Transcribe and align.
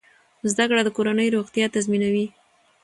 زده 0.51 0.63
کړه 0.69 0.81
د 0.85 0.89
کورنۍ 0.97 1.27
روغتیا 1.35 1.65
تضمینوي۔ 1.75 2.25